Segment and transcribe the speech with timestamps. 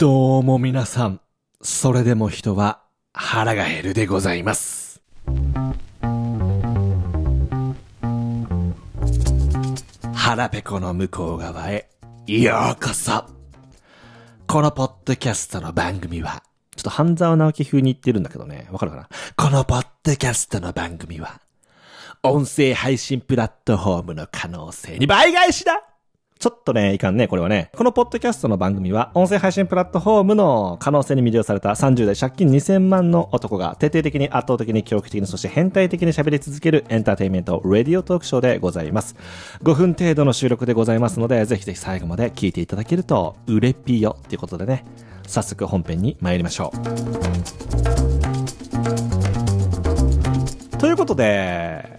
[0.00, 1.20] どうも皆さん、
[1.60, 5.02] それでも人は腹が減るでございます。
[10.14, 11.90] 腹ペコの向こう側へ
[12.28, 13.24] ようこそ。
[14.46, 16.44] このポッドキャストの番組は、
[16.76, 19.08] ちょっと半沢直樹風に言ってるんだけどね、わかるかな？
[19.34, 21.40] このポッドキャストの番組は、
[22.22, 25.82] 音声配信プラットフォームの可能性に倍返しだ。
[26.38, 27.68] ちょっとね、いかんね、これはね。
[27.76, 39.16] このポッドキャストの番組は、音声配信プラットフォームの可能性に魅了された30代借金2000万の男が、徹底的に圧倒的に狂気的に、そして変態的に喋り続けるエンターテインメント、ラディオトークショーでございます。
[39.64, 44.84] 5分程度の収録でございますので、ぜひぜひ最後まで聞いていただけると、うれっぴよっていうことでね、
[45.26, 46.78] 早速本編に参りましょう。
[50.78, 51.97] ということで、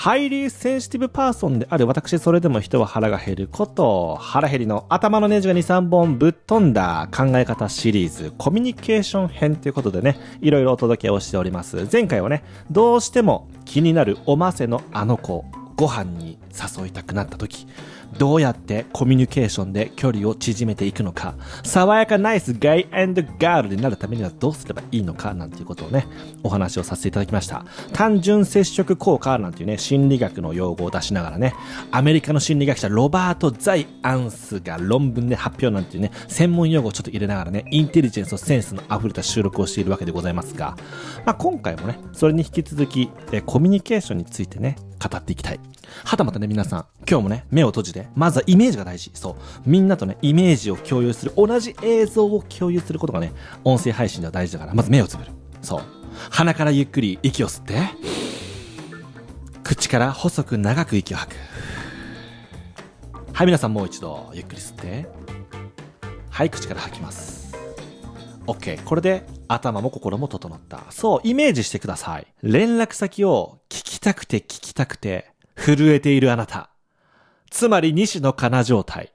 [0.00, 11.88] Highly Sensitive Person である私、それでも人は腹が減ること、腹減りの頭のネジが2、3本ぶっ飛んだ考え方シリーズ、コミュニケーション編ということでね、いろいろお届けをしております。
[11.90, 16.38] 前回はね、どうしても気になるおませのあの子、ご飯に
[16.80, 17.66] 誘いたくなった時、
[18.18, 26.06] どうやってコミュニケーションで距離を縮めていくのか、爽やかナイスガイガールになるためにはどうすればいいのか、なんていうことをね、
[26.42, 27.64] お話をさせていただきました。
[27.92, 31.54] 単純接触効果なんていうね、心理学の用語を出しながらね、
[31.90, 40.76] アメリカの心理学者ロバート・ザイアンスが論文で発表なんていうね、専門用語をちょっと入れながらね、インテリジェンスとセンスの溢れた収録をしているわけでございますが、
[41.24, 45.60] まあ今回もね、それに引き続き、えコミュニケーションについてね、語っていきたい。
[46.04, 49.10] はたまたね、皆さん、今日もね、目を閉じて、まずはイメージが大事。
[49.14, 49.34] そう。
[49.64, 53.32] みんなとね、イメージを共有する、同じ映像を共有することがね、
[53.64, 55.30] 音声配信では大事だから、まず目をつぶる。
[55.62, 55.82] そう。
[56.30, 57.78] 鼻からゆっくり息を吸って、
[59.62, 61.38] 口から細く長く息を吐く。
[63.32, 65.06] はい、皆さんもう一度、ゆっくり吸って、
[66.30, 67.38] はい、口から吐きます。
[68.48, 68.82] OK。
[68.84, 70.84] これで頭も心も整った。
[70.90, 72.26] そう、イメージしてください。
[72.42, 73.58] 連絡先を
[73.98, 76.70] きたくて聞きたくて震えているあなた。
[77.50, 79.12] つまり西野カナ状態。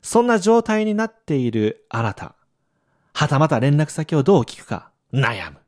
[0.00, 2.36] そんな状態になっているあなた。
[3.14, 4.92] はたまた連絡先をどう聞くか。
[5.12, 5.58] 悩む。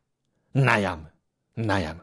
[0.55, 1.11] 悩む。
[1.59, 2.03] 悩む。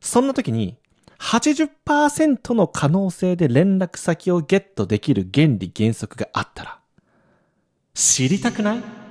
[0.00, 0.78] そんな時に
[1.18, 6.78] 80%の可能性で連絡先をゲットできる原理原則があったら
[7.92, 9.03] 知りたくない？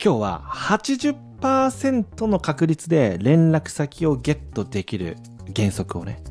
[0.00, 5.16] 今日は80%の確率で連絡先をゲットできる
[5.56, 6.22] 原則をね、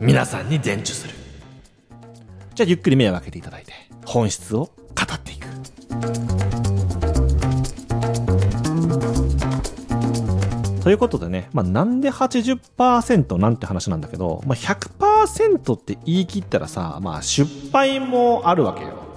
[0.00, 1.12] 皆さんに伝授する。
[2.54, 3.74] じゃあゆっくり目を開けていただいて、
[4.06, 4.72] 本質を語
[5.14, 5.46] っていく。
[10.82, 19.07] ということでね、まあ、なんで80%なんて話なんだけど、まあ、100%って言い切ったらさ、まあ、失敗もあるわけよ。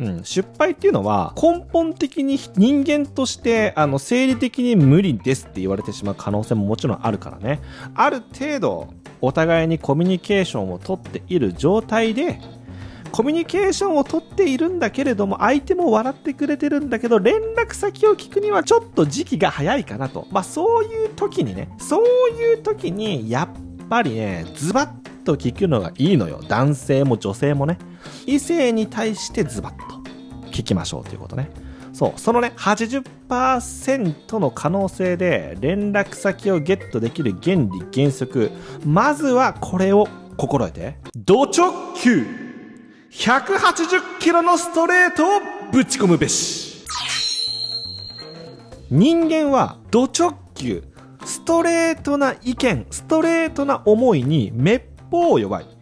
[0.00, 7.60] うん、失敗っていうのは根本的に人間としてあの生理的に無理ですって言われてしまう可能性ももちろんあるからね。
[7.94, 8.88] ある程度
[9.20, 12.40] お互いにコミュニケーションをとっている状態で
[13.10, 20.28] コミュニケーションをとっているんだけれども相手も笑ってくれてるんだけど連絡先を聞くにはちょっと時期が早いかなと。
[20.30, 26.40] まあそういう時にねそういう時にやっぱりねズバッと聞くのがいいのよ。
[26.48, 27.78] 男性も女性もね。
[28.26, 29.98] 異性に対してズバッと
[30.50, 31.50] 聞きましょうということね。
[31.92, 38.50] そう、そのね、80%の可能性で連絡先をゲットできる原理原則。
[38.84, 40.96] まずはこれを心得て。
[41.16, 42.24] ド直球
[43.10, 45.40] !180 キロのストレートを
[45.72, 46.84] ぶち込むべし。
[48.90, 50.82] 人間はド直球、
[51.24, 55.77] ストレートな意見、ストレートな思いにめっぽう弱い。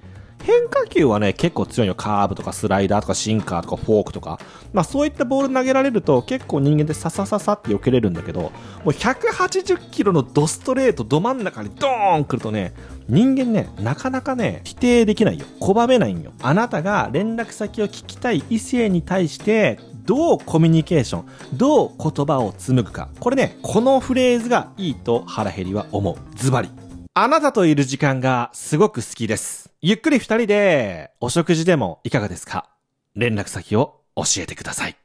[0.46, 1.96] 変化球はね、結構強いよ。
[1.96, 4.38] カーブとかスライダーとかシンカーとかフォークとか。
[4.72, 8.52] まあそういったボール投げられると結構人間でササササって避けれるんだけど、も
[8.86, 12.74] う180キロのドストレートど真ん中にドーン来るとね、
[13.08, 15.46] 人間ね、なかなかね、否定できないよ。
[15.60, 16.30] 拒めないんよ。
[16.40, 23.08] あなたが連絡先を聞きたい異性に対して、どうコミュニケーション、どう言葉を紡ぐか。
[23.18, 26.16] これね、このフレーズがいいと腹減りは思う。
[26.36, 26.70] ズバリ。
[27.14, 29.65] あなたといる時間がすごく好きです。
[29.82, 32.70] ゆっくり二人でお食事でもいかがですか？
[33.14, 34.96] 連絡先を教えてください。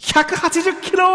[0.00, 1.06] 180キロ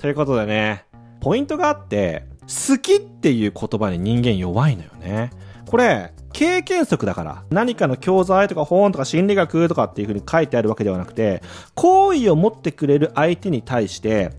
[0.00, 0.86] ということでね、
[1.20, 5.30] ポイントがあって、好きっていう言葉に人間弱いのよね。
[5.68, 7.44] これ、経験則だから。
[7.50, 11.42] 何かの教材とか本とか心理学とかっていう風に書いてあるわけではなくて、
[11.74, 14.32] 好意を持ってくれる相手に対して、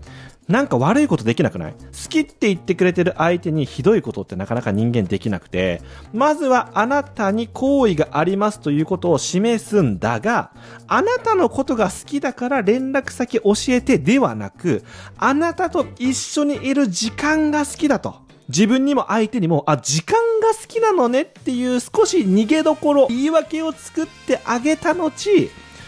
[0.46, 1.72] なんか悪いことできなくない？
[1.72, 1.78] 好
[2.10, 5.80] きって言ってくれてる相手にひどいことってなかなか人間できなくて、
[6.12, 10.52] まずはあなたに好意がありますということを示すんだが、
[10.86, 14.84] あなたのことが好きだから連絡先教えてではなく、
[15.16, 18.16] あなたと一緒にいる時間が好きだと。
[18.50, 25.10] 自分にも相手にも、あ、時間が好きなのねっていう少し逃げどころ、言い訳を作ってあげた後、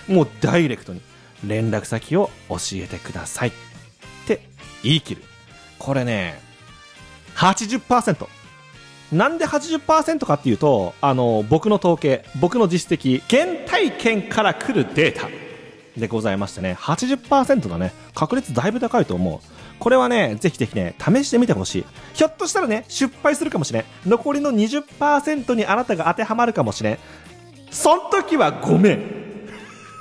[0.09, 1.03] もうダイレクトに
[1.47, 3.53] 連絡先を教えてください。
[4.87, 5.23] 言い切る。
[5.79, 6.41] これね、
[7.35, 8.27] 80%。
[9.13, 15.29] なんで80%かっていうと、あの、僕の統計、僕の実績、原体験から来るデータ
[15.97, 17.93] でございましてね、80%だね。
[18.15, 19.39] 確率だいぶ高いと思う。
[19.79, 21.85] これはね、ぜひぜひね、試してみてほしい。
[22.15, 23.85] ひょっとしたらね、失敗するかもしれん。
[24.07, 26.99] 残りの20%にあなたが当てはまるかもしれん。
[27.71, 29.01] そん時はごめん。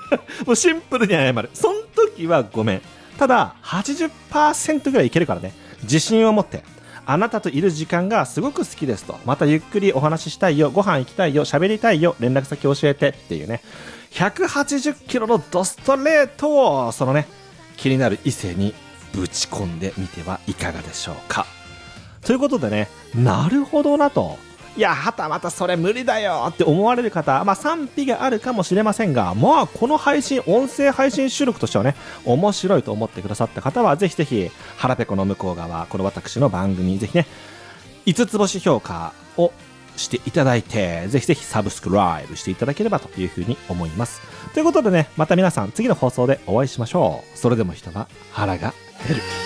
[0.46, 1.50] もうシンプルに謝る。
[1.54, 2.82] そん時はごめん。
[3.18, 5.54] ただ、80%ぐらいいけるからね。
[5.84, 6.64] 自信を持って。
[7.08, 9.20] あなたといる時間がすごく好きですと。
[9.26, 10.72] またゆっくりお話ししたいよ。
[10.72, 11.46] ご飯行きたいよ。
[11.46, 12.16] 喋りたいよ。
[12.20, 13.62] 連絡先教えてっていうね。
[14.12, 17.28] 180キロのドストレートを、そのね、
[17.78, 18.74] 気になる異性に
[19.14, 21.46] ぶち込んでみてはいかがでしょうか。
[22.22, 24.38] ということでね、なるほどなと。
[24.78, 31.96] いや、はたまたそれ無理だよって思われる方、まあ賛否があるかもしれませんが、まあこの配信、音声配信収録としてはね、
[32.26, 37.26] 面白いと思ってくださった方は、ぜひぜひ、腹ペコの向こう側、この私の番組、ぜひね、
[38.06, 39.54] 5つ星評価を
[39.96, 44.22] していただいて、ぜひぜひサブスクライブしていただければというふうに思います。
[44.54, 47.38] ということでね、また皆さん次の放送でお会いしましょう。
[47.38, 48.74] それでも人は腹が
[49.08, 49.45] 減る。